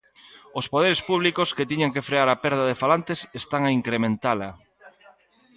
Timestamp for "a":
2.31-2.39, 3.65-3.73